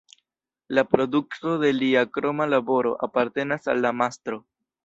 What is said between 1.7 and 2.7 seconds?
lia kroma